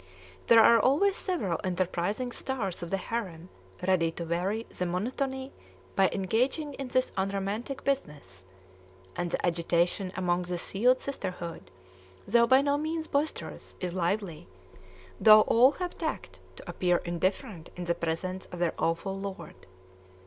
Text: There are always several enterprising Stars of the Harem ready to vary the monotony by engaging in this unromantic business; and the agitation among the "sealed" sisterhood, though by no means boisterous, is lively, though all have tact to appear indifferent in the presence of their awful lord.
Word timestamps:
There 0.47 0.61
are 0.63 0.79
always 0.79 1.15
several 1.15 1.59
enterprising 1.63 2.31
Stars 2.31 2.81
of 2.81 2.89
the 2.89 2.97
Harem 2.97 3.49
ready 3.85 4.09
to 4.13 4.25
vary 4.25 4.63
the 4.63 4.87
monotony 4.87 5.53
by 5.95 6.09
engaging 6.11 6.73
in 6.73 6.87
this 6.87 7.11
unromantic 7.17 7.83
business; 7.83 8.47
and 9.15 9.29
the 9.29 9.45
agitation 9.45 10.11
among 10.17 10.41
the 10.45 10.57
"sealed" 10.57 11.01
sisterhood, 11.01 11.69
though 12.25 12.47
by 12.47 12.61
no 12.63 12.79
means 12.79 13.05
boisterous, 13.05 13.75
is 13.79 13.93
lively, 13.93 14.47
though 15.19 15.41
all 15.41 15.73
have 15.73 15.95
tact 15.99 16.39
to 16.55 16.67
appear 16.67 16.97
indifferent 17.05 17.69
in 17.75 17.83
the 17.83 17.93
presence 17.93 18.47
of 18.47 18.57
their 18.57 18.73
awful 18.79 19.13
lord. 19.15 19.67